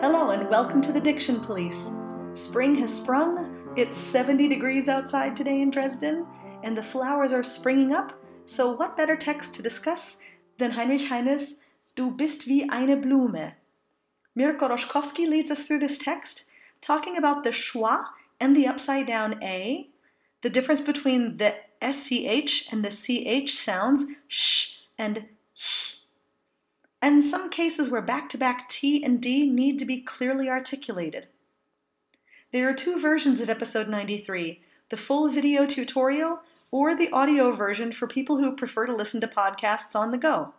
Hello 0.00 0.30
and 0.30 0.48
welcome 0.48 0.80
to 0.80 0.92
the 0.92 1.00
Diction 1.00 1.40
Police. 1.40 1.90
Spring 2.32 2.74
has 2.76 2.90
sprung, 2.90 3.74
it's 3.76 3.98
70 3.98 4.48
degrees 4.48 4.88
outside 4.88 5.36
today 5.36 5.60
in 5.60 5.70
Dresden, 5.70 6.26
and 6.62 6.74
the 6.74 6.82
flowers 6.82 7.34
are 7.34 7.44
springing 7.44 7.92
up, 7.92 8.18
so 8.46 8.72
what 8.72 8.96
better 8.96 9.14
text 9.14 9.52
to 9.54 9.62
discuss 9.62 10.22
than 10.56 10.70
Heinrich 10.70 11.06
Heine's 11.10 11.56
Du 11.96 12.10
bist 12.12 12.46
wie 12.46 12.66
eine 12.70 12.96
Blume? 12.96 13.52
Mirko 14.34 14.70
Roschkowski 14.70 15.28
leads 15.28 15.50
us 15.50 15.66
through 15.66 15.80
this 15.80 15.98
text, 15.98 16.48
talking 16.80 17.18
about 17.18 17.44
the 17.44 17.50
schwa 17.50 18.06
and 18.40 18.56
the 18.56 18.66
upside 18.66 19.06
down 19.06 19.38
A, 19.42 19.90
the 20.40 20.48
difference 20.48 20.80
between 20.80 21.36
the 21.36 21.54
SCH 21.82 22.72
and 22.72 22.82
the 22.82 22.90
CH 22.90 23.52
sounds, 23.52 24.06
sh 24.28 24.78
and 24.96 25.26
sh 25.52 25.89
and 27.02 27.24
some 27.24 27.50
cases 27.50 27.90
where 27.90 28.02
back 28.02 28.28
to 28.30 28.38
back 28.38 28.68
T 28.68 29.02
and 29.02 29.20
D 29.20 29.48
need 29.48 29.78
to 29.78 29.84
be 29.84 30.00
clearly 30.00 30.48
articulated. 30.48 31.28
There 32.52 32.68
are 32.68 32.74
two 32.74 32.98
versions 33.00 33.40
of 33.40 33.48
episode 33.48 33.88
93 33.88 34.60
the 34.88 34.96
full 34.96 35.28
video 35.28 35.66
tutorial 35.66 36.40
or 36.72 36.96
the 36.96 37.10
audio 37.10 37.52
version 37.52 37.92
for 37.92 38.08
people 38.08 38.38
who 38.38 38.56
prefer 38.56 38.86
to 38.86 38.94
listen 38.94 39.20
to 39.20 39.28
podcasts 39.28 39.94
on 39.94 40.10
the 40.10 40.18
go. 40.18 40.52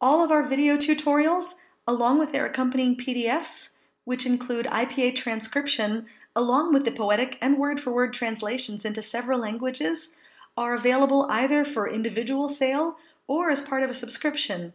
All 0.00 0.22
of 0.22 0.30
our 0.30 0.42
video 0.42 0.76
tutorials, 0.76 1.56
along 1.86 2.18
with 2.18 2.32
their 2.32 2.46
accompanying 2.46 2.96
PDFs, 2.96 3.74
which 4.04 4.26
include 4.26 4.66
IPA 4.66 5.14
transcription 5.14 6.06
along 6.36 6.72
with 6.72 6.84
the 6.84 6.90
poetic 6.90 7.38
and 7.40 7.58
word 7.58 7.80
for 7.80 7.92
word 7.92 8.12
translations 8.12 8.84
into 8.84 9.02
several 9.02 9.38
languages, 9.38 10.16
are 10.56 10.74
available 10.74 11.26
either 11.30 11.64
for 11.64 11.88
individual 11.88 12.48
sale 12.48 12.96
or 13.26 13.50
as 13.50 13.60
part 13.60 13.82
of 13.82 13.90
a 13.90 13.94
subscription. 13.94 14.72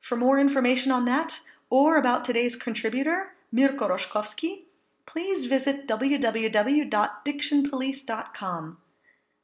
For 0.00 0.16
more 0.16 0.38
information 0.38 0.92
on 0.92 1.04
that 1.06 1.40
or 1.70 1.96
about 1.96 2.24
today's 2.24 2.54
contributor, 2.56 3.32
Mirko 3.50 3.88
Roschkowski, 3.88 4.64
please 5.06 5.46
visit 5.46 5.88
www.dictionpolice.com. 5.88 8.76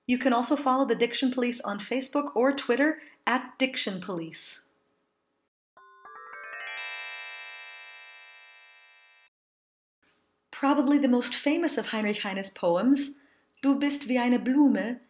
You 0.07 0.19
can 0.19 0.33
also 0.33 0.57
follow 0.57 0.85
the 0.85 0.97
Diction 0.97 1.31
Police 1.31 1.61
on 1.61 1.79
Facebook 1.79 2.33
or 2.35 2.51
Twitter 2.53 2.99
at 3.27 3.59
Diction 3.59 4.01
Police. 4.01 4.67
Probably 10.51 10.99
the 10.99 11.09
most 11.09 11.35
famous 11.35 11.79
of 11.79 11.87
Heinrich 11.87 12.19
Heine's 12.19 12.51
poems, 12.51 13.23
Du 13.63 13.79
bist 13.79 14.09
wie 14.09 14.19
eine 14.19 14.39
Blume, 14.39 15.01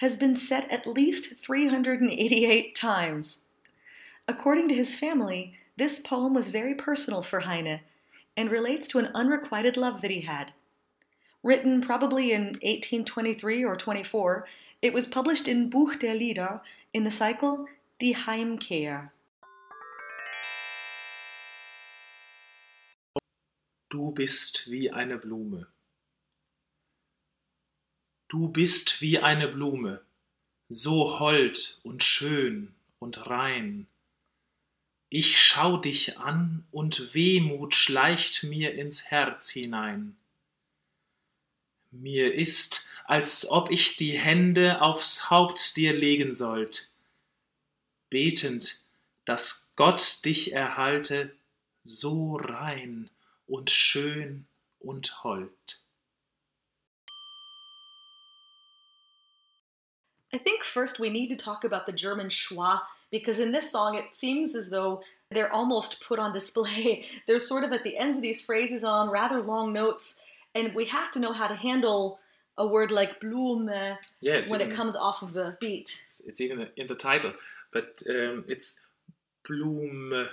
has 0.00 0.16
been 0.16 0.34
set 0.34 0.66
at 0.70 0.86
least 0.86 1.36
388 1.44 2.74
times. 2.74 3.44
According 4.26 4.68
to 4.68 4.74
his 4.74 4.96
family, 4.96 5.58
this 5.76 6.00
poem 6.00 6.32
was 6.32 6.48
very 6.48 6.74
personal 6.74 7.22
for 7.22 7.40
Heine 7.40 7.80
and 8.34 8.50
relates 8.50 8.88
to 8.88 8.98
an 8.98 9.10
unrequited 9.14 9.76
love 9.76 10.00
that 10.00 10.10
he 10.10 10.22
had. 10.22 10.52
Written 11.42 11.82
probably 11.82 12.32
in 12.32 12.44
1823 12.62 13.62
or 13.62 13.76
24, 13.76 14.46
it 14.80 14.94
was 14.94 15.06
published 15.06 15.46
in 15.46 15.68
Buch 15.68 15.98
der 15.98 16.14
Lieder 16.14 16.62
in 16.94 17.04
the 17.04 17.10
cycle 17.10 17.66
Die 17.98 18.14
Heimkehr. 18.14 19.10
Du 23.90 24.12
bist 24.12 24.70
wie 24.70 24.90
eine 24.90 25.18
Blume. 25.18 25.66
Du 28.30 28.46
bist 28.46 29.00
wie 29.00 29.18
eine 29.18 29.48
Blume, 29.48 30.04
so 30.68 31.18
hold 31.18 31.80
und 31.82 32.04
schön 32.04 32.72
und 33.00 33.26
rein. 33.26 33.88
Ich 35.08 35.42
schau 35.42 35.78
dich 35.78 36.16
an 36.18 36.64
und 36.70 37.12
Wehmut 37.12 37.74
schleicht 37.74 38.44
mir 38.44 38.74
ins 38.74 39.10
Herz 39.10 39.50
hinein. 39.50 40.16
Mir 41.90 42.32
ist, 42.32 42.88
als 43.04 43.50
ob 43.50 43.72
ich 43.72 43.96
die 43.96 44.16
Hände 44.16 44.80
aufs 44.80 45.28
Haupt 45.30 45.76
dir 45.76 45.92
legen 45.92 46.32
sollt, 46.32 46.92
betend, 48.10 48.84
dass 49.24 49.72
Gott 49.74 50.24
dich 50.24 50.52
erhalte, 50.52 51.34
so 51.82 52.36
rein 52.36 53.10
und 53.48 53.70
schön 53.70 54.46
und 54.78 55.24
hold. 55.24 55.79
I 60.32 60.38
think 60.38 60.64
first 60.64 61.00
we 61.00 61.10
need 61.10 61.28
to 61.30 61.36
talk 61.36 61.64
about 61.64 61.86
the 61.86 61.92
German 61.92 62.28
schwa 62.28 62.80
because 63.10 63.40
in 63.40 63.52
this 63.52 63.70
song 63.70 63.96
it 63.96 64.14
seems 64.14 64.54
as 64.54 64.70
though 64.70 65.02
they're 65.30 65.52
almost 65.52 66.02
put 66.02 66.18
on 66.18 66.32
display. 66.32 67.04
they're 67.26 67.38
sort 67.38 67.64
of 67.64 67.72
at 67.72 67.84
the 67.84 67.96
ends 67.96 68.16
of 68.16 68.22
these 68.22 68.42
phrases 68.42 68.84
on 68.84 69.10
rather 69.10 69.40
long 69.40 69.72
notes, 69.72 70.22
and 70.54 70.74
we 70.74 70.84
have 70.86 71.10
to 71.12 71.20
know 71.20 71.32
how 71.32 71.46
to 71.46 71.54
handle 71.54 72.18
a 72.58 72.66
word 72.66 72.90
like 72.90 73.20
Blume 73.20 73.68
Yeah, 74.20 74.40
when 74.48 74.60
even, 74.60 74.60
it 74.60 74.74
comes 74.74 74.96
off 74.96 75.22
of 75.22 75.32
the 75.32 75.56
beat. 75.60 75.96
It's, 75.98 76.22
it's 76.26 76.40
even 76.40 76.68
in 76.76 76.86
the 76.86 76.94
title, 76.94 77.32
but 77.72 78.02
um, 78.08 78.44
it's 78.48 78.84
Blume. 79.46 80.28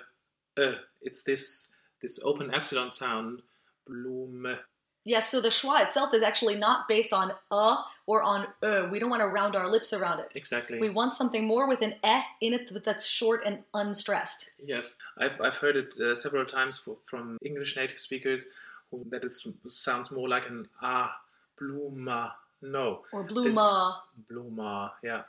Uh, 0.57 0.71
it's 1.01 1.23
this 1.23 1.73
this 2.01 2.19
open 2.23 2.53
epsilon 2.53 2.91
sound. 2.91 3.41
Blume. 3.87 4.57
Yes, 5.07 5.29
so 5.31 5.39
the 5.39 5.47
schwa 5.49 5.81
itself 5.81 6.13
is 6.13 6.21
actually 6.21 6.55
not 6.55 6.89
based 6.89 7.13
on 7.13 7.31
uh 7.49 7.77
or 8.07 8.21
on 8.23 8.45
uh. 8.61 8.89
We 8.91 8.99
don't 8.99 9.09
want 9.09 9.21
to 9.21 9.27
round 9.39 9.55
our 9.55 9.69
lips 9.71 9.93
around 9.93 10.19
it. 10.19 10.29
Exactly. 10.35 10.79
We 10.79 10.89
want 10.89 11.13
something 11.13 11.47
more 11.47 11.65
with 11.67 11.81
an 11.81 11.93
eh 12.03 12.23
in 12.41 12.53
it 12.53 12.65
that's 12.83 13.07
short 13.07 13.39
and 13.45 13.63
unstressed. 13.73 14.51
Yes, 14.73 14.97
I've, 15.17 15.39
I've 15.39 15.57
heard 15.63 15.77
it 15.77 15.97
uh, 15.99 16.13
several 16.13 16.43
times 16.43 16.77
for, 16.77 16.97
from 17.09 17.37
English 17.41 17.77
native 17.77 17.99
speakers 17.99 18.51
who, 18.91 19.05
that 19.11 19.23
it 19.23 19.33
sounds 19.67 20.11
more 20.11 20.27
like 20.27 20.49
an 20.49 20.67
ah, 20.81 21.15
bluma. 21.59 22.31
No, 22.61 23.03
Or 23.13 23.23
This- 23.23 23.55
bluma. 23.55 23.95
bluma. 24.29 24.91
Yeah, 25.03 25.21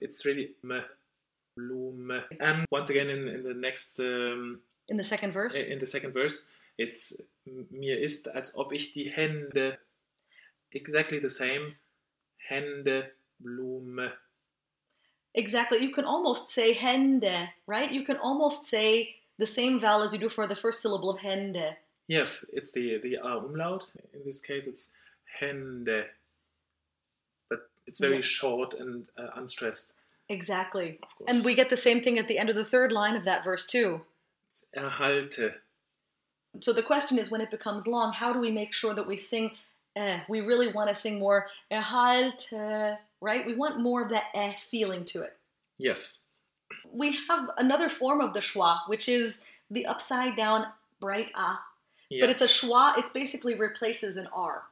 it's 0.00 0.24
really 0.26 0.50
me, 0.64 0.80
blume. 1.56 2.22
And 2.40 2.66
once 2.72 2.90
again, 2.90 3.08
in, 3.10 3.28
in 3.28 3.42
the 3.44 3.54
next, 3.54 4.00
um, 4.00 4.60
in 4.88 4.96
the 4.96 5.04
second 5.04 5.32
verse. 5.32 5.54
in 5.54 5.78
the 5.78 5.86
second 5.86 6.12
verse, 6.12 6.48
it's 6.78 7.22
mir 7.70 8.00
ist, 8.00 8.28
als 8.34 8.56
ob 8.56 8.72
ich 8.72 8.92
die 8.92 9.08
Hände, 9.10 9.78
exactly 10.70 11.20
the 11.20 11.28
same, 11.28 11.76
Hände, 12.48 13.10
Blume. 13.38 14.12
Exactly. 15.34 15.82
You 15.82 15.92
can 15.92 16.04
almost 16.06 16.48
say 16.48 16.72
hende, 16.72 17.50
right? 17.66 17.90
You 17.92 18.04
can 18.04 18.16
almost 18.16 18.64
say 18.70 19.16
the 19.38 19.46
same 19.46 19.78
vowel 19.78 20.02
as 20.02 20.12
you 20.14 20.18
do 20.18 20.30
for 20.30 20.46
the 20.46 20.54
first 20.56 20.80
syllable 20.80 21.10
of 21.10 21.20
hende. 21.20 21.76
Yes, 22.08 22.48
it's 22.54 22.72
the 22.72 22.98
the 23.02 23.18
R 23.18 23.44
umlaut. 23.44 23.92
In 24.14 24.24
this 24.24 24.40
case, 24.40 24.66
it's 24.66 24.94
Hände, 25.40 26.06
but 27.50 27.68
it's 27.86 28.00
very 28.00 28.14
Yeah. 28.16 28.20
short 28.22 28.72
and 28.74 29.08
uh, 29.18 29.28
unstressed. 29.34 29.92
Exactly. 30.28 30.98
And 31.28 31.44
we 31.44 31.54
get 31.54 31.68
the 31.68 31.76
same 31.76 32.00
thing 32.00 32.18
at 32.18 32.28
the 32.28 32.38
end 32.38 32.48
of 32.48 32.56
the 32.56 32.64
third 32.64 32.90
line 32.90 33.14
of 33.16 33.24
that 33.26 33.44
verse, 33.44 33.66
too. 33.66 34.00
it's 34.48 34.70
erhalte. 34.74 35.54
So 36.60 36.72
the 36.72 36.82
question 36.82 37.18
is 37.18 37.30
when 37.30 37.40
it 37.40 37.50
becomes 37.50 37.86
long, 37.86 38.12
how 38.12 38.32
do 38.32 38.38
we 38.40 38.50
make 38.50 38.72
sure 38.72 38.94
that 38.94 39.06
we 39.06 39.16
sing 39.16 39.50
eh? 39.96 40.20
We 40.28 40.40
really 40.40 40.68
want 40.68 40.88
to 40.88 40.94
sing 40.94 41.18
more 41.18 41.46
erhalte, 41.70 42.98
right? 43.20 43.46
We 43.46 43.54
want 43.54 43.80
more 43.80 44.02
of 44.02 44.10
that 44.10 44.26
eh 44.34 44.54
feeling 44.58 45.04
to 45.06 45.22
it. 45.22 45.36
Yes, 45.78 46.26
We 46.92 47.16
have 47.28 47.50
another 47.58 47.88
form 47.88 48.20
of 48.20 48.32
the 48.32 48.40
schwa, 48.40 48.78
which 48.88 49.08
is 49.08 49.46
the 49.70 49.86
upside 49.86 50.36
down 50.36 50.66
bright 51.00 51.30
ah. 51.34 51.60
yeah, 52.10 52.22
But 52.22 52.30
it's 52.30 52.42
a 52.42 52.46
schwa, 52.46 52.96
it 52.98 53.12
basically 53.12 53.54
replaces 53.54 54.16
an 54.16 54.28
R. 54.32 54.62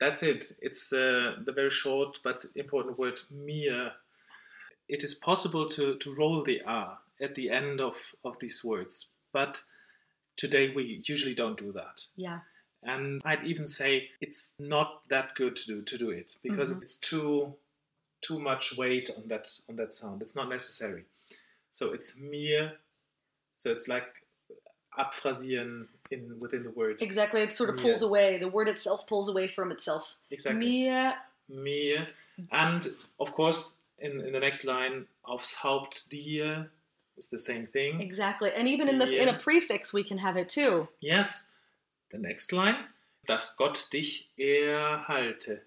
that's 0.00 0.22
it. 0.22 0.52
It's 0.60 0.92
uh, 0.92 1.36
the 1.46 1.52
very 1.52 1.70
short 1.70 2.20
but 2.24 2.44
important 2.56 2.98
word 2.98 3.20
mir. 3.30 3.92
It 4.88 5.04
is 5.04 5.14
possible 5.14 5.66
to 5.76 5.96
to 6.02 6.14
roll 6.14 6.42
the 6.42 6.60
R 6.66 6.98
at 7.20 7.34
the 7.34 7.50
end 7.50 7.80
of 7.80 7.94
of 8.24 8.38
these 8.38 8.64
words, 8.64 9.12
but 9.32 9.62
today 10.36 10.72
we 10.74 11.00
usually 11.06 11.34
don't 11.34 11.58
do 11.58 11.72
that. 11.72 12.06
Yeah. 12.16 12.40
and 12.84 13.22
I'd 13.24 13.46
even 13.46 13.64
say 13.68 14.08
it's 14.20 14.56
not 14.58 15.08
that 15.08 15.36
good 15.36 15.54
to 15.54 15.66
do 15.66 15.82
to 15.82 15.96
do 15.96 16.10
it 16.10 16.36
because 16.42 16.72
Mhm. 16.74 16.82
it's 16.82 16.96
too 16.98 17.54
too 18.22 18.38
much 18.40 18.76
weight 18.76 19.08
on 19.16 19.28
that 19.28 19.46
on 19.68 19.76
that 19.76 19.94
sound. 19.94 20.20
It's 20.22 20.34
not 20.34 20.48
necessary. 20.48 21.04
So 21.70 21.92
it's 21.92 22.18
mir. 22.20 22.78
So 23.56 23.70
it's 23.70 23.86
like 23.86 24.08
abphrasieren 24.98 25.86
in 26.10 26.38
within 26.40 26.62
the 26.64 26.70
word. 26.70 27.00
Exactly. 27.00 27.40
It 27.42 27.52
sort 27.52 27.70
of 27.70 27.76
Yeah. 27.76 27.82
pulls 27.84 28.02
away. 28.02 28.38
The 28.38 28.48
word 28.48 28.68
itself 28.68 29.06
pulls 29.06 29.28
away 29.28 29.46
from 29.48 29.70
itself. 29.72 30.16
Exactly. 30.30 30.66
Mir. 30.66 31.14
Mir. 31.48 32.08
And 32.50 32.86
of 33.20 33.32
course, 33.32 33.80
in, 33.98 34.20
in 34.20 34.32
the 34.32 34.40
next 34.40 34.64
line, 34.64 35.06
aufs 35.24 35.54
Haupt 35.54 36.10
dir 36.10 36.70
is 37.22 37.30
the 37.30 37.38
same 37.38 37.66
thing. 37.66 38.00
Exactly. 38.00 38.50
And 38.52 38.68
even 38.68 38.88
in 38.88 38.98
the 38.98 39.08
in 39.22 39.28
a 39.28 39.38
prefix 39.38 39.92
we 39.92 40.04
can 40.04 40.18
have 40.18 40.36
it 40.36 40.48
too. 40.48 40.88
Yes. 41.00 41.52
The 42.10 42.18
next 42.18 42.52
line, 42.52 42.76
dass 43.26 43.56
Gott 43.56 43.88
dich 43.92 44.28
erhalte. 44.38 45.62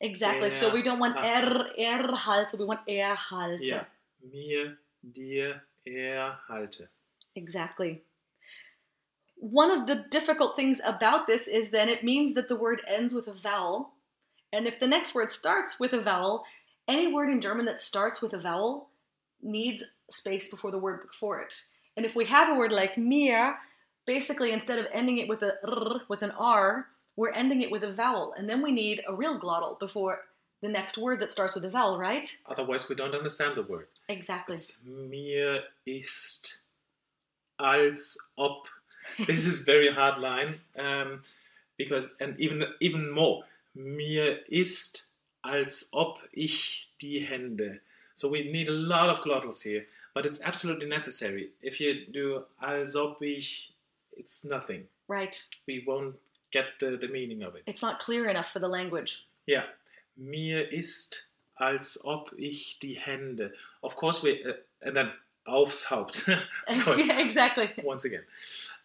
Exactly. 0.00 0.50
So 0.50 0.72
we 0.72 0.82
don't 0.82 0.98
want 0.98 1.16
Ah. 1.16 1.24
er 1.24 1.72
erhalte, 1.78 2.58
we 2.58 2.64
want 2.64 2.86
erhalte. 2.86 3.68
Ja. 3.68 3.86
Mir, 4.20 4.78
dir, 5.02 5.62
erhalte. 5.86 6.88
Exactly. 7.34 8.02
one 9.42 9.72
of 9.72 9.88
the 9.88 9.96
difficult 10.08 10.54
things 10.54 10.80
about 10.86 11.26
this 11.26 11.48
is 11.48 11.70
then 11.70 11.88
it 11.88 12.04
means 12.04 12.34
that 12.34 12.46
the 12.46 12.54
word 12.54 12.80
ends 12.86 13.12
with 13.12 13.26
a 13.26 13.34
vowel. 13.34 13.92
And 14.52 14.68
if 14.68 14.78
the 14.78 14.86
next 14.86 15.16
word 15.16 15.32
starts 15.32 15.80
with 15.80 15.92
a 15.92 16.00
vowel, 16.00 16.44
any 16.86 17.12
word 17.12 17.28
in 17.28 17.40
German 17.40 17.66
that 17.66 17.80
starts 17.80 18.22
with 18.22 18.32
a 18.34 18.38
vowel 18.38 18.90
needs 19.42 19.82
space 20.12 20.50
before 20.50 20.70
the 20.70 20.78
word 20.78 21.02
before 21.06 21.40
it. 21.40 21.54
And 21.96 22.06
if 22.06 22.14
we 22.14 22.24
have 22.26 22.48
a 22.48 22.54
word 22.54 22.72
like 22.72 22.96
mir, 22.96 23.56
basically 24.06 24.52
instead 24.52 24.78
of 24.78 24.86
ending 24.92 25.18
it 25.18 25.28
with 25.28 25.42
a 25.42 25.54
r, 25.64 26.00
with 26.08 26.22
an 26.22 26.32
r, 26.32 26.86
we're 27.16 27.32
ending 27.32 27.60
it 27.60 27.70
with 27.70 27.84
a 27.84 27.92
vowel, 27.92 28.34
and 28.36 28.48
then 28.48 28.62
we 28.62 28.72
need 28.72 29.02
a 29.06 29.14
real 29.14 29.38
glottal 29.38 29.78
before 29.78 30.20
the 30.62 30.68
next 30.68 30.96
word 30.96 31.20
that 31.20 31.30
starts 31.30 31.54
with 31.54 31.64
a 31.64 31.70
vowel, 31.70 31.98
right? 31.98 32.26
Otherwise, 32.48 32.88
we 32.88 32.94
don't 32.94 33.14
understand 33.14 33.56
the 33.56 33.62
word. 33.62 33.88
Exactly. 34.08 34.54
It's 34.54 34.82
mir 34.84 35.64
ist 35.86 36.58
als 37.58 38.30
ob. 38.38 38.66
This 39.26 39.46
is 39.46 39.62
very 39.62 39.92
hard 39.92 40.18
line 40.20 40.60
um, 40.78 41.20
because 41.76 42.16
and 42.20 42.38
even 42.40 42.64
even 42.80 43.10
more. 43.10 43.44
Mir 43.74 44.38
ist 44.48 45.06
als 45.44 45.90
ob 45.92 46.18
ich 46.32 46.88
die 47.00 47.26
Hände. 47.28 47.80
So 48.14 48.28
we 48.28 48.44
need 48.44 48.68
a 48.68 48.72
lot 48.72 49.10
of 49.10 49.20
glottals 49.20 49.62
here, 49.62 49.84
but 50.14 50.26
it's 50.26 50.42
absolutely 50.42 50.86
necessary. 50.86 51.50
If 51.62 51.80
you 51.80 52.06
do 52.12 52.44
als 52.60 52.96
ob 52.96 53.22
ich, 53.22 53.72
it's 54.16 54.44
nothing. 54.44 54.84
Right. 55.08 55.36
We 55.66 55.84
won't 55.86 56.16
get 56.50 56.66
the, 56.80 56.96
the 56.96 57.08
meaning 57.08 57.42
of 57.42 57.54
it. 57.54 57.62
It's 57.66 57.82
not 57.82 57.98
clear 57.98 58.28
enough 58.28 58.52
for 58.52 58.58
the 58.60 58.68
language. 58.68 59.24
Yeah. 59.46 59.64
Mir 60.16 60.68
ist 60.72 61.26
als 61.58 61.98
ob 62.04 62.30
ich 62.38 62.78
die 62.80 62.94
Hände. 62.98 63.52
Of 63.82 63.96
course 63.96 64.22
we 64.22 64.42
uh, 64.44 64.52
and 64.82 64.94
then 64.96 65.12
aufs 65.46 65.84
Haupt. 65.84 66.28
of 66.68 66.78
course. 66.84 67.06
yeah, 67.06 67.20
exactly. 67.20 67.70
Once 67.82 68.04
again. 68.04 68.22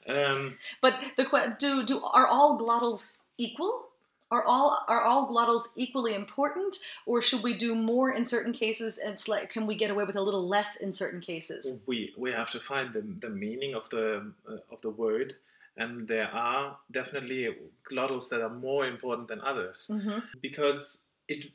Um, 0.07 0.57
But 0.81 0.95
the 1.17 1.25
do 1.59 1.83
do 1.83 2.01
are 2.03 2.27
all 2.27 2.57
glottals 2.57 3.21
equal? 3.37 3.86
Are 4.29 4.43
all 4.43 4.83
are 4.87 5.03
all 5.03 5.27
glottals 5.29 5.67
equally 5.77 6.13
important, 6.13 6.75
or 7.05 7.21
should 7.21 7.43
we 7.43 7.53
do 7.53 7.73
more 7.75 8.11
in 8.11 8.25
certain 8.25 8.51
cases? 8.53 8.97
And 8.97 9.17
like, 9.27 9.49
can 9.49 9.65
we 9.65 9.75
get 9.75 9.89
away 9.89 10.03
with 10.03 10.17
a 10.17 10.21
little 10.21 10.45
less 10.47 10.75
in 10.75 10.91
certain 10.91 11.21
cases? 11.21 11.79
we 11.87 12.13
we 12.17 12.31
have 12.31 12.51
to 12.51 12.59
find 12.59 12.93
the, 12.93 13.01
the 13.01 13.29
meaning 13.29 13.73
of 13.73 13.89
the 13.89 14.33
uh, 14.49 14.57
of 14.73 14.81
the 14.81 14.89
word 14.89 15.35
and 15.77 16.07
there 16.07 16.27
are 16.33 16.77
definitely 16.91 17.55
glottals 17.89 18.29
that 18.29 18.41
are 18.41 18.49
more 18.49 18.85
important 18.87 19.27
than 19.27 19.39
others 19.41 19.89
hmm 19.93 20.19
because 20.41 21.07
it 21.27 21.51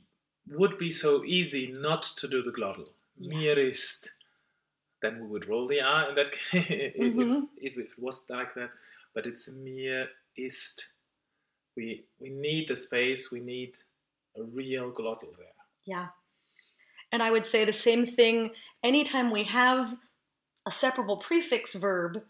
would 0.49 0.79
be 0.79 0.91
so 0.91 1.25
easy 1.25 1.73
not 1.73 2.03
to 2.03 2.29
do 2.29 2.43
the 2.43 2.53
glottal 2.53 2.89
Yeah. 3.19 3.29
mir 3.35 3.59
ist 3.59 4.13
then 5.03 5.21
we 5.21 5.27
would 5.27 5.49
roll 5.49 5.67
the 5.69 5.81
r 5.81 6.09
in 6.09 6.15
that 6.15 6.33
case 6.33 6.71
if, 6.71 7.15
Mhm. 7.15 7.49
if, 7.57 7.73
if 7.73 7.79
it 7.85 7.93
was 7.99 8.25
like 8.31 8.55
that 8.55 8.71
but 9.15 9.27
it's 9.27 9.53
mir 9.53 10.09
ist 10.37 10.92
we 11.77 12.05
we 12.21 12.31
need 12.31 12.69
the 12.69 12.77
space 12.77 13.31
we 13.33 13.41
need 13.41 13.73
a 14.37 14.43
real 14.43 14.91
glottal 14.91 15.37
there 15.37 15.53
Yeah. 15.85 16.09
And 17.11 17.23
I 17.23 17.31
would 17.31 17.45
say 17.45 17.65
the 17.65 17.73
same 17.73 18.07
thing 18.07 18.53
anytime 18.83 19.31
we 19.31 19.45
have 19.45 19.97
a 20.65 20.71
separable 20.71 21.19
prefix 21.19 21.75
verb, 21.75 22.23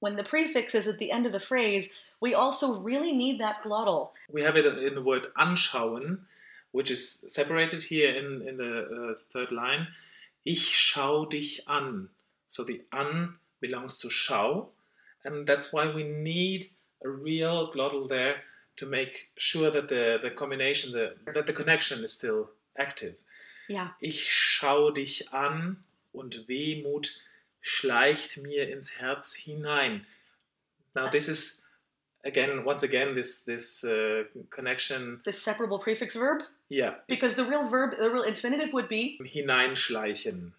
when 0.00 0.16
the 0.16 0.24
prefix 0.24 0.74
is 0.74 0.86
at 0.86 0.98
the 0.98 1.10
end 1.10 1.26
of 1.26 1.32
the 1.32 1.40
phrase, 1.40 1.90
we 2.20 2.34
also 2.34 2.80
really 2.80 3.12
need 3.12 3.40
that 3.40 3.62
glottal. 3.62 4.10
We 4.30 4.42
have 4.42 4.56
it 4.56 4.66
in 4.66 4.94
the 4.94 5.02
word 5.02 5.26
anschauen, 5.36 6.20
which 6.72 6.90
is 6.90 7.24
separated 7.28 7.82
here 7.82 8.14
in, 8.14 8.48
in 8.48 8.56
the 8.56 9.12
uh, 9.12 9.14
third 9.32 9.52
line. 9.52 9.88
Ich 10.46 10.72
schau 10.72 11.28
dich 11.28 11.60
an. 11.66 12.08
So 12.46 12.64
the 12.64 12.82
an 12.92 13.34
belongs 13.60 13.98
to 13.98 14.08
schau, 14.08 14.68
and 15.24 15.46
that's 15.46 15.72
why 15.72 15.92
we 15.92 16.04
need 16.04 16.70
a 17.04 17.08
real 17.08 17.72
glottal 17.72 18.08
there 18.08 18.36
to 18.76 18.86
make 18.86 19.30
sure 19.36 19.70
that 19.70 19.88
the, 19.88 20.18
the 20.20 20.30
combination, 20.30 20.92
the, 20.92 21.14
that 21.32 21.46
the 21.46 21.52
connection 21.52 22.02
is 22.02 22.12
still 22.12 22.50
active. 22.78 23.14
Yeah. 23.68 23.88
Ich 24.00 24.28
schau 24.28 24.90
dich 24.90 25.32
an 25.32 25.76
und 26.12 26.46
Wehmut 26.48 27.22
schleicht 27.62 28.36
mir 28.36 28.68
ins 28.70 28.98
Herz 29.00 29.34
hinein. 29.34 30.04
Now 30.94 31.08
this 31.08 31.28
is 31.28 31.62
again, 32.24 32.64
once 32.64 32.82
again, 32.82 33.14
this 33.14 33.42
this 33.44 33.84
uh, 33.84 34.24
connection. 34.50 35.20
This 35.24 35.40
separable 35.42 35.78
prefix 35.78 36.14
verb. 36.14 36.42
Yeah, 36.68 36.94
Because 37.08 37.34
the 37.36 37.44
real 37.44 37.66
verb, 37.66 37.94
the 37.98 38.10
real 38.10 38.22
infinitive 38.22 38.72
would 38.72 38.88
be 38.88 39.18
hineinschleichen, 39.22 40.52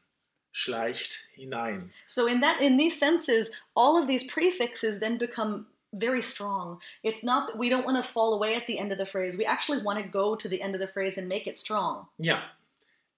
schleicht 0.54 1.28
hinein. 1.38 1.90
so 2.08 2.28
in 2.28 2.42
that 2.42 2.62
in 2.62 2.78
these 2.78 2.98
senses, 2.98 3.52
all 3.76 3.98
of 4.02 4.08
these 4.08 4.24
prefixes 4.24 5.00
then 5.00 5.18
become 5.18 5.66
very 5.98 6.22
strong. 6.22 6.80
It's 7.04 7.24
not 7.24 7.48
that 7.48 7.58
we 7.58 7.70
don't 7.70 7.86
want 7.86 7.98
to 7.98 8.04
fall 8.04 8.34
away 8.34 8.56
at 8.56 8.68
the 8.68 8.78
end 8.80 8.92
of 8.92 8.98
the 8.98 9.06
phrase. 9.06 9.38
We 9.38 9.46
actually 9.46 9.82
want 9.82 10.00
to 10.04 10.08
go 10.08 10.36
to 10.36 10.48
the 10.48 10.62
end 10.62 10.76
of 10.76 10.82
the 10.82 10.88
phrase 10.88 11.18
and 11.18 11.28
make 11.28 11.48
it 11.48 11.58
strong. 11.58 12.08
Ja, 12.18 12.42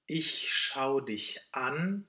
ich 0.07 0.47
schau 0.49 0.99
dich 0.99 1.37
an 1.53 2.05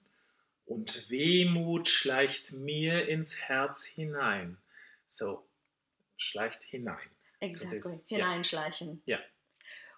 und 0.67 1.11
Wehmut 1.11 1.89
schleicht 1.89 2.53
mir 2.53 3.09
ins 3.09 3.35
Herz 3.49 3.85
hinein. 3.85 4.57
So, 5.07 5.43
schleicht 6.17 6.63
hinein. 6.65 7.09
Exactly. 7.41 7.79
this- 7.81 8.07
yeah. 8.11 8.19
Hineinschleichen. 8.19 9.01
Yeah. 9.07 9.21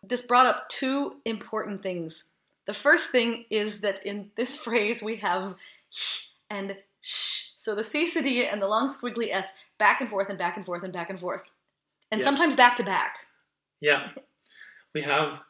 This 0.03 0.23
brought 0.27 0.47
up 0.47 0.69
two 0.69 1.21
important 1.25 1.83
things. 1.83 2.33
The 2.67 2.73
first 2.75 3.11
thing 3.11 3.45
is 3.51 3.81
that 3.81 4.05
in 4.07 4.31
this 4.37 4.57
phrase 4.57 5.03
we 5.03 5.17
have 5.17 5.57
and 6.49 6.77
sh. 7.03 7.50
So 7.61 7.75
the 7.75 7.85
C 7.85 8.07
cedilla 8.07 8.51
and 8.51 8.63
the 8.63 8.67
long 8.67 8.89
squiggly 8.89 9.29
S 9.31 9.53
back 9.77 10.01
and 10.01 10.09
forth 10.09 10.31
and 10.31 10.39
back 10.39 10.57
and 10.57 10.65
forth 10.65 10.83
and 10.83 10.95
back 10.95 11.11
and 11.11 11.21
forth. 11.21 11.43
And 12.11 12.21
Yeah. 12.21 12.25
sometimes 12.25 12.57
back 12.57 12.75
to 12.77 12.83
back. 12.83 13.27
Yeah. 13.81 14.09
we 14.95 15.03
have 15.03 15.43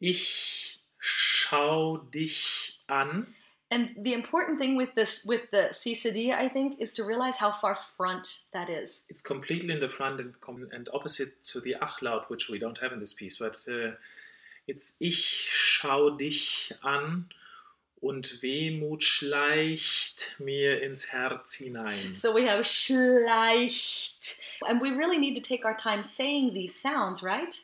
ich 0.00 0.78
schau 1.00 2.10
dich 2.10 2.80
an. 2.88 3.26
And 3.70 3.94
the 3.96 4.14
important 4.14 4.58
thing 4.58 4.76
with 4.76 4.94
this 4.96 5.24
with 5.24 5.48
the 5.52 5.72
C 5.72 5.94
cedilla, 5.94 6.34
I 6.34 6.48
think, 6.48 6.80
is 6.80 6.92
to 6.94 7.04
realize 7.04 7.36
how 7.36 7.52
far 7.52 7.76
front 7.76 8.26
that 8.52 8.68
is. 8.68 9.06
It's 9.08 9.22
completely 9.22 9.72
in 9.74 9.78
the 9.78 9.88
front 9.88 10.18
and, 10.20 10.34
com- 10.40 10.68
and 10.72 10.88
opposite 10.92 11.40
to 11.52 11.60
the 11.60 11.76
Achlaut, 11.80 12.28
which 12.30 12.50
we 12.50 12.58
don't 12.58 12.78
have 12.78 12.92
in 12.92 12.98
this 12.98 13.12
piece, 13.14 13.38
but 13.38 13.56
uh, 13.68 13.92
it's 14.66 14.96
ich 15.00 15.16
schau 15.16 16.18
dich 16.18 16.72
an 16.82 17.26
und 18.04 18.42
Wehmut 18.42 19.02
schleicht 19.02 20.36
mir 20.38 20.82
ins 20.82 21.10
Herz 21.10 21.54
hinein. 21.54 22.12
So 22.12 22.34
we 22.34 22.46
have 22.46 22.62
schleicht. 22.62 24.42
And 24.68 24.80
we 24.80 24.90
really 24.90 25.18
need 25.18 25.34
to 25.36 25.42
take 25.42 25.64
our 25.64 25.74
time 25.74 26.04
saying 26.04 26.52
these 26.52 26.78
sounds, 26.78 27.22
right? 27.22 27.54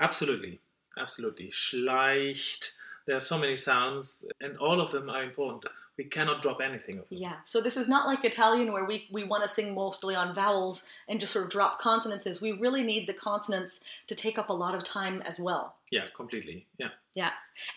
Absolutely, 0.00 0.60
absolutely. 0.96 1.50
Schleicht. 1.52 2.78
There 3.06 3.16
are 3.16 3.20
so 3.20 3.38
many 3.38 3.56
sounds, 3.56 4.26
and 4.40 4.56
all 4.58 4.80
of 4.80 4.92
them 4.92 5.10
are 5.10 5.22
important. 5.22 5.66
We 6.00 6.04
cannot 6.04 6.40
drop 6.40 6.62
anything 6.62 6.98
of 6.98 7.06
them. 7.10 7.18
Yeah. 7.18 7.34
So 7.44 7.60
this 7.60 7.76
is 7.76 7.86
not 7.86 8.06
like 8.06 8.24
Italian 8.24 8.72
where 8.72 8.86
we, 8.86 9.06
we 9.12 9.22
want 9.22 9.42
to 9.42 9.48
sing 9.50 9.74
mostly 9.74 10.14
on 10.14 10.34
vowels 10.34 10.90
and 11.10 11.20
just 11.20 11.30
sort 11.30 11.44
of 11.44 11.50
drop 11.50 11.78
consonants. 11.78 12.40
We 12.40 12.52
really 12.52 12.82
need 12.82 13.06
the 13.06 13.12
consonants 13.12 13.84
to 14.06 14.14
take 14.14 14.38
up 14.38 14.48
a 14.48 14.54
lot 14.54 14.74
of 14.74 14.82
time 14.82 15.20
as 15.28 15.38
well. 15.38 15.74
Yeah, 15.92 16.06
completely. 16.16 16.66
Yeah. 16.78 16.88
Yeah. 17.12 17.32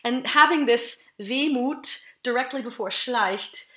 And 0.05 0.25
having 0.25 0.65
this 0.65 1.03
Wehmut 1.21 2.01
directly 2.23 2.61
before 2.61 2.87
schleicht 2.87 3.69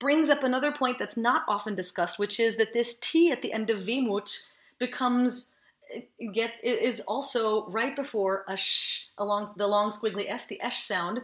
brings 0.00 0.28
up 0.28 0.42
another 0.42 0.72
point 0.72 0.98
that's 0.98 1.16
not 1.16 1.44
often 1.46 1.76
discussed, 1.76 2.18
which 2.18 2.40
is 2.40 2.56
that 2.56 2.72
this 2.72 2.98
T 2.98 3.30
at 3.30 3.42
the 3.42 3.52
end 3.52 3.70
of 3.70 3.78
Wehmut 3.78 4.50
becomes 4.80 5.54
eh, 5.94 6.00
get 6.32 6.54
is 6.64 6.98
also 7.02 7.68
right 7.68 7.94
before 7.94 8.44
a 8.48 8.56
sh 8.56 9.04
along 9.18 9.50
the 9.56 9.68
long 9.68 9.90
squiggly 9.90 10.28
s, 10.28 10.48
the 10.48 10.60
esh 10.60 10.82
sound, 10.82 11.22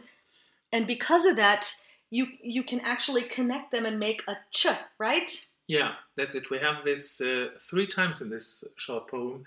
and 0.72 0.86
because 0.86 1.26
of 1.26 1.34
that, 1.34 1.74
you 2.11 2.26
you 2.43 2.62
can 2.62 2.81
actually 2.81 3.23
connect 3.23 3.71
them 3.71 3.87
and 3.87 3.99
make 3.99 4.23
a 4.29 4.37
ch, 4.52 4.67
right? 4.99 5.31
Yeah, 5.67 5.93
that's 6.17 6.35
it. 6.35 6.50
We 6.50 6.59
have 6.59 6.85
this 6.85 7.21
uh, 7.21 7.50
three 7.61 7.87
times 7.87 8.21
in 8.21 8.29
this 8.29 8.64
short 8.76 9.09
poem. 9.09 9.47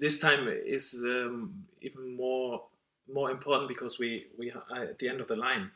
This 0.00 0.20
time 0.20 0.46
is 0.48 1.04
um, 1.04 1.66
even 1.80 2.16
more 2.16 2.62
more 3.12 3.30
important 3.30 3.68
because 3.68 3.98
we 3.98 4.26
we 4.38 4.52
are 4.52 4.84
at 4.84 4.98
the 4.98 5.08
end 5.08 5.20
of 5.20 5.26
the 5.26 5.36
line. 5.36 5.70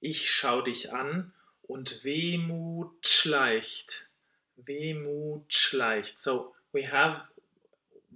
Ich 0.00 0.28
schau 0.30 0.62
dich 0.62 0.92
an 0.92 1.32
und 1.68 2.04
Wehmut 2.04 3.06
schleicht. 3.06 4.08
Wehmut 4.56 5.44
schleicht. 5.52 6.18
So 6.18 6.52
we 6.72 6.82
have 6.82 7.20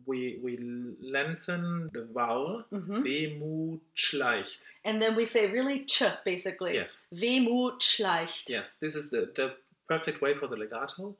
we 0.07 0.39
we 0.43 0.57
lengthen 1.01 1.91
the 1.93 2.05
vowel. 2.13 2.65
Mhm. 2.71 3.03
Wehmut 3.05 3.81
schleicht. 3.95 4.71
And 4.85 5.01
then 5.01 5.17
we 5.17 5.27
say 5.27 5.51
really 5.51 5.85
ch, 5.85 6.03
basically. 6.25 6.75
Yes. 6.75 7.13
Wehmut 7.13 7.83
schleicht. 7.83 8.49
Yes, 8.49 8.79
this 8.79 8.95
is 8.95 9.11
the, 9.11 9.33
the 9.35 9.57
perfect 9.89 10.21
way 10.21 10.35
for 10.37 10.47
the 10.47 10.57
legato. 10.57 11.17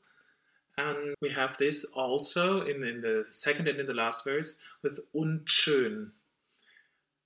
And 0.79 1.15
we 1.23 1.31
have 1.31 1.57
this 1.57 1.85
also 1.95 2.61
in, 2.61 2.85
in 2.85 3.01
the 3.01 3.25
second 3.25 3.67
and 3.67 3.81
in 3.81 3.87
the 3.87 3.95
last 3.95 4.25
verse 4.25 4.63
with 4.83 5.01
und 5.15 5.47
schön. 5.47 6.13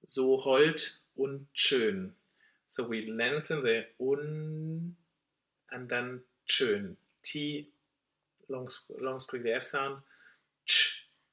So 0.07 0.37
hold 0.37 1.00
und 1.17 1.47
schön. 1.55 2.12
So 2.67 2.87
we 2.88 3.02
lengthen 3.02 3.61
the 3.62 3.87
un 3.99 4.95
and 5.73 5.88
then 5.88 6.21
schön. 6.47 6.97
T 7.23 7.67
long, 8.49 8.69
long 9.00 9.19
squiggly 9.19 9.55
S 9.57 9.71
sound. 9.73 9.99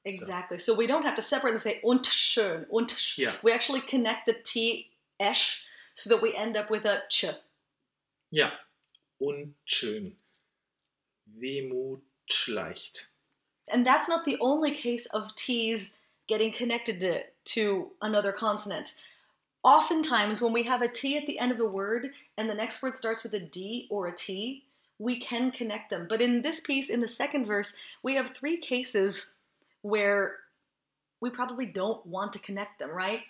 Exactly. 0.04 0.58
So, 0.58 0.74
we 0.74 0.86
don't 0.86 1.04
have 1.04 1.16
to 1.16 1.22
separate 1.22 1.52
and 1.52 1.60
say 1.60 1.80
und 1.82 2.04
schön, 2.04 2.66
und 2.70 2.90
sch. 2.90 3.18
Yeah. 3.18 3.34
We 3.42 3.52
actually 3.52 3.80
connect 3.80 4.26
the 4.26 4.34
T, 4.34 4.90
esh, 5.20 5.64
so 5.94 6.10
that 6.10 6.22
we 6.22 6.34
end 6.34 6.56
up 6.56 6.70
with 6.70 6.84
a 6.84 7.02
ch. 7.08 7.26
Ja. 8.30 8.50
Unschön. 9.20 10.12
Wehmut 11.40 12.00
schleicht. 12.30 13.06
And 13.70 13.86
that's 13.86 14.08
not 14.08 14.24
the 14.24 14.38
only 14.40 14.70
case 14.70 15.06
of 15.06 15.34
T's 15.34 15.98
getting 16.26 16.52
connected 16.52 17.00
to, 17.00 17.22
to 17.44 17.90
another 18.00 18.32
consonant. 18.32 19.02
Oftentimes, 19.64 20.40
when 20.40 20.52
we 20.52 20.62
have 20.62 20.82
a 20.82 20.88
T 20.88 21.16
at 21.16 21.26
the 21.26 21.38
end 21.38 21.52
of 21.52 21.58
the 21.58 21.68
word 21.68 22.10
and 22.36 22.48
the 22.48 22.54
next 22.54 22.82
word 22.82 22.94
starts 22.94 23.22
with 23.22 23.34
a 23.34 23.40
D 23.40 23.88
or 23.90 24.06
a 24.06 24.14
T, 24.14 24.64
we 24.98 25.18
can 25.18 25.50
connect 25.50 25.90
them. 25.90 26.06
But 26.08 26.20
in 26.20 26.42
this 26.42 26.60
piece, 26.60 26.90
in 26.90 27.00
the 27.00 27.08
second 27.08 27.44
verse, 27.46 27.76
we 28.02 28.14
have 28.14 28.30
three 28.30 28.56
cases 28.56 29.34
where 29.82 30.36
we 31.20 31.30
probably 31.30 31.66
don't 31.66 32.04
want 32.06 32.32
to 32.34 32.38
connect 32.38 32.78
them, 32.78 32.90
right? 32.90 33.22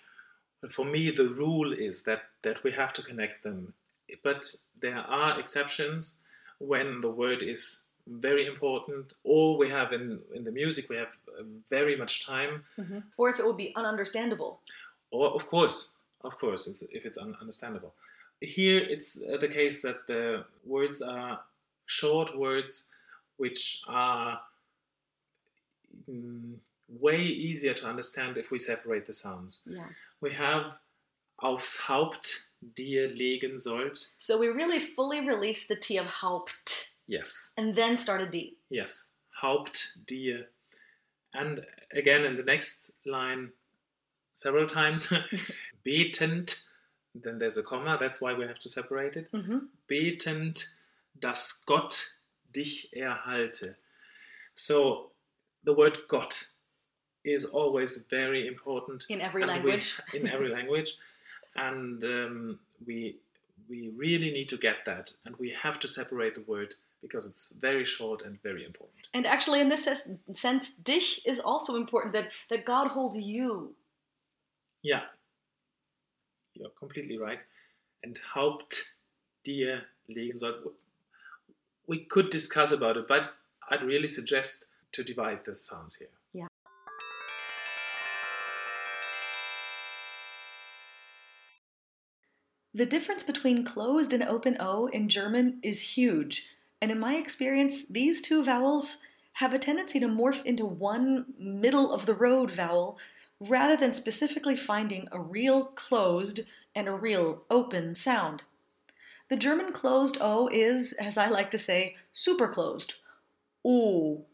But 0.61 0.71
for 0.71 0.85
me, 0.85 1.11
the 1.11 1.29
rule 1.29 1.71
is 1.73 2.03
that, 2.03 2.23
that 2.43 2.63
we 2.63 2.71
have 2.71 2.93
to 2.93 3.01
connect 3.01 3.43
them. 3.43 3.73
But 4.23 4.45
there 4.79 4.97
are 4.97 5.39
exceptions 5.39 6.23
when 6.59 7.01
the 7.01 7.09
word 7.09 7.41
is 7.41 7.85
very 8.07 8.45
important, 8.47 9.13
or 9.23 9.57
we 9.57 9.69
have 9.69 9.93
in, 9.93 10.19
in 10.33 10.43
the 10.43 10.51
music, 10.51 10.89
we 10.89 10.95
have 10.97 11.09
uh, 11.39 11.43
very 11.69 11.95
much 11.95 12.25
time, 12.25 12.63
Or 13.17 13.29
if 13.29 13.39
it 13.39 13.45
would 13.45 13.57
be 13.57 13.71
ununderstandable. 13.77 14.57
or 15.11 15.29
of 15.29 15.47
course, 15.47 15.91
of 16.23 16.37
course, 16.37 16.67
it's, 16.67 16.81
if 16.91 17.05
it's 17.05 17.17
un- 17.17 17.37
understandable. 17.39 17.93
Here, 18.41 18.79
it's 18.79 19.21
uh, 19.23 19.37
the 19.37 19.47
case 19.47 19.81
that 19.83 20.07
the 20.07 20.45
words 20.65 21.01
are 21.01 21.39
short 21.85 22.37
words 22.37 22.93
which 23.37 23.81
are 23.87 24.39
way 26.87 27.21
easier 27.21 27.73
to 27.73 27.85
understand 27.87 28.37
if 28.37 28.51
we 28.51 28.59
separate 28.59 29.05
the 29.05 29.13
sounds. 29.13 29.63
Yeah. 29.69 29.85
We 30.21 30.33
have 30.33 30.77
aufs 31.41 31.77
Haupt 31.87 32.49
dir 32.75 33.07
legen 33.09 33.59
sollt. 33.59 34.09
So 34.17 34.37
we 34.37 34.47
really 34.47 34.79
fully 34.79 35.25
release 35.25 35.67
the 35.67 35.75
T 35.75 35.97
of 35.97 36.05
Haupt 36.05 36.93
Yes, 37.07 37.53
and 37.57 37.75
then 37.75 37.97
start 37.97 38.21
a 38.21 38.27
D. 38.27 38.57
yes, 38.69 39.15
Haupt 39.41 40.05
dir. 40.07 40.47
And 41.33 41.65
again 41.93 42.23
in 42.25 42.35
the 42.37 42.43
next 42.43 42.91
line, 43.05 43.51
several 44.33 44.67
times, 44.67 45.11
betend. 45.83 46.55
Then 47.15 47.39
there's 47.39 47.57
a 47.57 47.63
comma, 47.63 47.97
that's 47.99 48.21
why 48.21 48.33
we 48.33 48.45
have 48.45 48.59
to 48.59 48.69
separate 48.69 49.15
it. 49.17 49.31
Mhm. 49.31 49.69
Betend, 49.87 50.65
dass 51.19 51.63
Gott 51.65 52.19
dich 52.53 52.91
erhalte. 52.95 53.75
So 54.53 55.11
the 55.63 55.73
word 55.73 55.97
Gott 56.07 56.47
is 57.23 57.45
always 57.45 58.05
very 58.09 58.47
important 58.47 59.05
In 59.09 59.21
every 59.21 59.45
language. 59.45 59.99
We, 60.13 60.19
in 60.19 60.27
every 60.27 60.49
language, 60.49 60.95
and 61.55 62.03
um, 62.03 62.59
we 62.85 63.17
we 63.69 63.89
really 63.95 64.31
need 64.31 64.49
to 64.49 64.57
get 64.57 64.85
that, 64.85 65.13
and 65.25 65.35
we 65.37 65.53
have 65.61 65.79
to 65.79 65.87
separate 65.87 66.35
the 66.35 66.41
word 66.41 66.75
because 67.01 67.25
it's 67.25 67.51
very 67.61 67.85
short 67.85 68.23
and 68.23 68.41
very 68.41 68.65
important. 68.65 69.07
And 69.13 69.25
actually, 69.25 69.61
in 69.61 69.69
this 69.69 69.87
sense, 70.33 70.73
dich 70.75 71.25
is 71.25 71.39
also 71.39 71.75
important 71.75 72.13
that, 72.13 72.29
that 72.49 72.65
God 72.65 72.87
holds 72.89 73.17
you. 73.17 73.75
Yeah, 74.81 75.01
you're 76.53 76.69
completely 76.77 77.17
right. 77.17 77.39
And 78.03 78.19
Haupt 78.33 78.95
dir 79.43 79.83
legen 80.09 80.37
soll. 80.37 80.73
We 81.87 81.99
could 82.05 82.29
discuss 82.29 82.71
about 82.71 82.97
it, 82.97 83.07
but 83.07 83.33
I'd 83.69 83.83
really 83.83 84.07
suggest 84.07 84.65
to 84.91 85.03
divide 85.03 85.45
the 85.45 85.55
sounds 85.55 85.95
here. 85.95 86.09
Yeah. 86.33 86.47
The 92.73 92.85
difference 92.85 93.23
between 93.23 93.65
closed 93.65 94.13
and 94.13 94.23
open 94.23 94.57
O 94.59 94.87
in 94.87 95.09
German 95.09 95.59
is 95.63 95.97
huge, 95.97 96.49
and 96.81 96.91
in 96.91 96.99
my 96.99 97.15
experience, 97.15 97.87
these 97.87 98.21
two 98.21 98.43
vowels 98.43 99.03
have 99.33 99.53
a 99.53 99.59
tendency 99.59 99.99
to 99.99 100.07
morph 100.07 100.43
into 100.45 100.65
one 100.65 101.25
middle 101.37 101.93
of 101.93 102.05
the 102.05 102.13
road 102.13 102.51
vowel 102.51 102.99
rather 103.39 103.77
than 103.77 103.93
specifically 103.93 104.55
finding 104.55 105.07
a 105.11 105.19
real 105.19 105.65
closed 105.65 106.41
and 106.75 106.87
a 106.87 106.93
real 106.93 107.45
open 107.49 107.93
sound. 107.93 108.43
The 109.29 109.37
German 109.37 109.71
closed 109.71 110.17
O 110.19 110.49
is, 110.51 110.93
as 110.93 111.17
I 111.17 111.29
like 111.29 111.51
to 111.51 111.57
say, 111.57 111.95
super 112.11 112.47
closed. 112.47 112.95
O. 113.63 114.25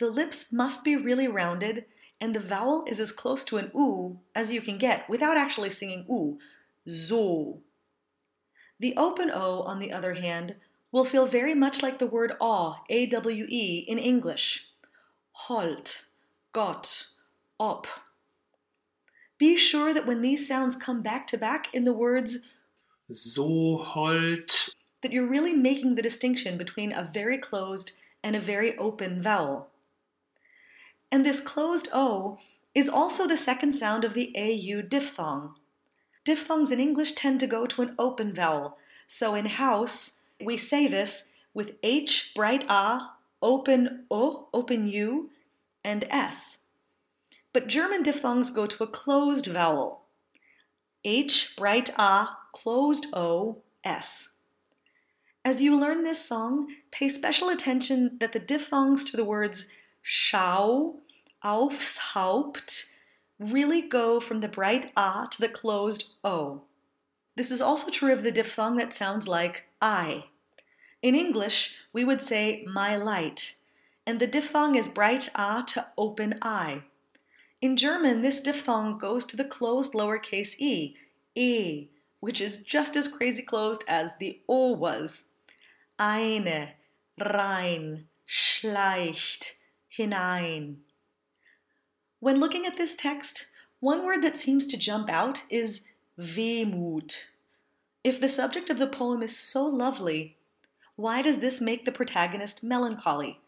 The 0.00 0.10
lips 0.10 0.50
must 0.50 0.82
be 0.82 0.96
really 0.96 1.28
rounded, 1.28 1.84
and 2.22 2.34
the 2.34 2.40
vowel 2.40 2.84
is 2.86 2.98
as 3.00 3.12
close 3.12 3.44
to 3.44 3.58
an 3.58 3.70
oo 3.76 4.18
as 4.34 4.50
you 4.50 4.62
can 4.62 4.78
get 4.78 5.06
without 5.10 5.36
actually 5.36 5.68
singing 5.68 6.06
oo. 6.10 6.38
So. 6.88 7.60
The 8.78 8.96
open 8.96 9.30
O, 9.30 9.60
on 9.60 9.78
the 9.78 9.92
other 9.92 10.14
hand, 10.14 10.56
will 10.90 11.04
feel 11.04 11.26
very 11.26 11.54
much 11.54 11.82
like 11.82 11.98
the 11.98 12.06
word 12.06 12.32
awe, 12.40 12.76
A 12.88 13.06
W 13.06 13.44
E, 13.46 13.84
in 13.86 13.98
English. 13.98 14.70
Halt, 15.32 16.06
got, 16.52 17.08
op. 17.58 17.86
Be 19.36 19.58
sure 19.58 19.92
that 19.92 20.06
when 20.06 20.22
these 20.22 20.48
sounds 20.48 20.76
come 20.76 21.02
back 21.02 21.26
to 21.26 21.36
back 21.36 21.74
in 21.74 21.84
the 21.84 21.92
words, 21.92 22.50
So 23.10 23.76
hold 23.76 24.50
that 25.02 25.12
you're 25.12 25.26
really 25.26 25.52
making 25.52 25.94
the 25.94 26.02
distinction 26.02 26.56
between 26.56 26.92
a 26.92 27.04
very 27.12 27.36
closed 27.36 27.92
and 28.22 28.34
a 28.34 28.40
very 28.40 28.78
open 28.78 29.20
vowel. 29.20 29.69
And 31.12 31.24
this 31.24 31.40
closed 31.40 31.88
O 31.92 32.38
is 32.74 32.88
also 32.88 33.26
the 33.26 33.36
second 33.36 33.72
sound 33.72 34.04
of 34.04 34.14
the 34.14 34.32
AU 34.36 34.82
diphthong. 34.82 35.56
Diphthongs 36.24 36.70
in 36.70 36.78
English 36.78 37.12
tend 37.12 37.40
to 37.40 37.46
go 37.46 37.66
to 37.66 37.82
an 37.82 37.94
open 37.98 38.32
vowel, 38.32 38.78
so 39.06 39.34
in 39.34 39.46
house, 39.46 40.22
we 40.40 40.56
say 40.56 40.86
this 40.86 41.32
with 41.52 41.76
H, 41.82 42.32
bright 42.34 42.64
A, 42.68 43.10
open 43.42 44.06
O, 44.10 44.48
open 44.54 44.86
U, 44.86 45.30
and 45.82 46.04
S. 46.10 46.64
But 47.52 47.66
German 47.66 48.02
diphthongs 48.02 48.50
go 48.50 48.66
to 48.66 48.84
a 48.84 48.86
closed 48.86 49.46
vowel. 49.46 50.04
H, 51.04 51.56
bright 51.56 51.90
A, 51.98 52.28
closed 52.52 53.06
O, 53.12 53.62
S. 53.82 54.36
As 55.44 55.62
you 55.62 55.74
learn 55.74 56.02
this 56.04 56.24
song, 56.24 56.76
pay 56.90 57.08
special 57.08 57.48
attention 57.48 58.18
that 58.20 58.32
the 58.32 58.38
diphthongs 58.38 59.04
to 59.10 59.16
the 59.16 59.24
words 59.24 59.72
schau, 60.02 61.00
aufs 61.42 61.98
Haupt 62.14 62.96
really 63.38 63.80
go 63.80 64.20
from 64.20 64.40
the 64.40 64.48
bright 64.48 64.92
A 64.96 65.26
to 65.30 65.40
the 65.40 65.48
closed 65.48 66.10
O. 66.22 66.62
This 67.36 67.50
is 67.50 67.60
also 67.60 67.90
true 67.90 68.12
of 68.12 68.22
the 68.22 68.32
diphthong 68.32 68.76
that 68.76 68.92
sounds 68.92 69.26
like 69.26 69.66
I. 69.80 70.24
In 71.00 71.14
English, 71.14 71.78
we 71.92 72.04
would 72.04 72.20
say 72.20 72.64
my 72.66 72.96
light, 72.96 73.56
and 74.06 74.20
the 74.20 74.26
diphthong 74.26 74.74
is 74.74 74.88
bright 74.88 75.28
A 75.34 75.64
to 75.68 75.86
open 75.96 76.38
I. 76.42 76.82
In 77.62 77.76
German, 77.76 78.22
this 78.22 78.40
diphthong 78.42 78.98
goes 78.98 79.24
to 79.26 79.36
the 79.36 79.44
closed 79.44 79.94
lowercase 79.94 80.56
e, 80.58 80.96
e, 81.34 81.88
which 82.20 82.40
is 82.40 82.62
just 82.62 82.96
as 82.96 83.08
crazy 83.08 83.42
closed 83.42 83.84
as 83.88 84.16
the 84.16 84.40
O 84.48 84.72
was. 84.72 85.28
Eine, 85.98 86.74
rein, 87.18 88.08
schleicht, 88.26 89.56
hinein. 89.96 90.76
When 92.20 92.38
looking 92.38 92.66
at 92.66 92.76
this 92.76 92.94
text, 92.94 93.46
one 93.80 94.04
word 94.04 94.22
that 94.22 94.36
seems 94.36 94.66
to 94.66 94.76
jump 94.76 95.08
out 95.08 95.44
is 95.48 95.86
Wehmut. 96.18 97.16
If 98.04 98.20
the 98.20 98.28
subject 98.28 98.70
of 98.70 98.78
the 98.78 98.86
poem 98.86 99.22
is 99.22 99.36
so 99.36 99.64
lovely, 99.64 100.36
why 100.96 101.22
does 101.22 101.38
this 101.38 101.60
make 101.60 101.84
the 101.84 101.92
protagonist 101.92 102.62
melancholy? 102.62 103.40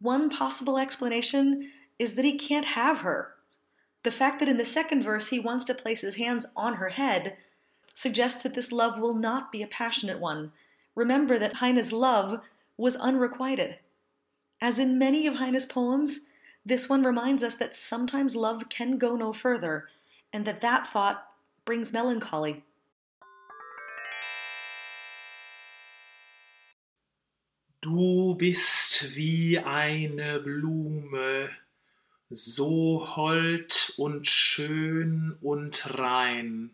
One 0.00 0.30
possible 0.30 0.78
explanation 0.78 1.70
is 1.98 2.14
that 2.14 2.24
he 2.24 2.38
can't 2.38 2.64
have 2.64 3.00
her. 3.00 3.34
The 4.02 4.10
fact 4.10 4.38
that 4.38 4.48
in 4.48 4.56
the 4.56 4.64
second 4.64 5.02
verse 5.02 5.28
he 5.28 5.38
wants 5.40 5.64
to 5.66 5.74
place 5.74 6.00
his 6.00 6.16
hands 6.16 6.46
on 6.56 6.74
her 6.74 6.88
head 6.88 7.36
suggests 7.92 8.42
that 8.42 8.54
this 8.54 8.72
love 8.72 8.98
will 8.98 9.14
not 9.14 9.52
be 9.52 9.62
a 9.62 9.66
passionate 9.66 10.20
one. 10.20 10.52
Remember 10.94 11.38
that 11.38 11.54
Heine's 11.54 11.92
love 11.92 12.40
was 12.76 12.96
unrequited. 12.96 13.78
As 14.60 14.78
in 14.78 14.98
many 14.98 15.26
of 15.26 15.36
Heine's 15.36 15.64
poems, 15.64 16.26
this 16.66 16.88
one 16.88 17.02
reminds 17.02 17.42
us 17.42 17.54
that 17.54 17.74
sometimes 17.74 18.36
love 18.36 18.68
can 18.68 18.98
go 18.98 19.16
no 19.16 19.32
further, 19.32 19.88
and 20.32 20.44
that 20.44 20.60
that 20.60 20.86
thought 20.86 21.26
brings 21.64 21.92
melancholy. 21.92 22.62
Du 27.80 28.34
bist 28.34 29.16
wie 29.16 29.58
eine 29.58 30.38
Blume, 30.40 31.48
so 32.28 32.98
hold 32.98 33.94
und 33.96 34.26
schön 34.26 35.38
und 35.40 35.98
rein. 35.98 36.72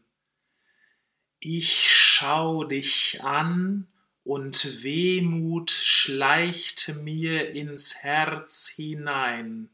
Ich 1.38 1.88
schau 1.88 2.64
dich 2.64 3.22
an 3.22 3.86
und 4.26 4.82
Wehmut 4.82 5.70
schleicht 5.70 6.96
mir 6.96 7.50
ins 7.52 8.02
Herz 8.02 8.68
hinein. 8.74 9.70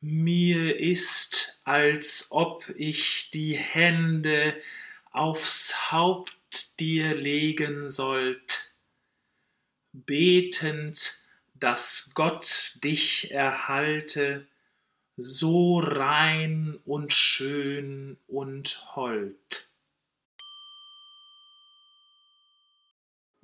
Mir 0.00 0.80
ist, 0.80 1.60
als 1.62 2.32
ob 2.32 2.68
ich 2.74 3.30
die 3.30 3.56
Hände 3.56 4.60
aufs 5.12 5.92
Haupt 5.92 6.80
dir 6.80 7.14
legen 7.14 7.88
sollt, 7.88 8.74
betend, 9.92 11.22
dass 11.54 12.10
Gott 12.14 12.80
dich 12.82 13.30
erhalte, 13.30 14.48
so 15.16 15.78
rein 15.78 16.80
und 16.84 17.12
schön 17.12 18.18
und 18.26 18.88
hold. 18.96 19.61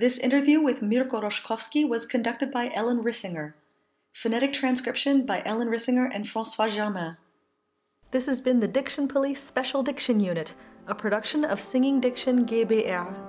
This 0.00 0.16
interview 0.16 0.60
with 0.60 0.80
Mirko 0.80 1.20
Roschkowski 1.20 1.88
was 1.88 2.06
conducted 2.06 2.52
by 2.52 2.70
Ellen 2.72 3.02
Rissinger. 3.02 3.54
Phonetic 4.12 4.52
transcription 4.52 5.26
by 5.26 5.42
Ellen 5.44 5.66
Rissinger 5.66 6.08
and 6.14 6.28
Francois 6.28 6.68
Germain. 6.68 7.16
This 8.12 8.26
has 8.26 8.40
been 8.40 8.60
the 8.60 8.68
Diction 8.68 9.08
Police 9.08 9.42
Special 9.42 9.82
Diction 9.82 10.20
Unit, 10.20 10.54
a 10.86 10.94
production 10.94 11.44
of 11.44 11.60
Singing 11.60 12.00
Diction 12.00 12.46
GBR. 12.46 13.27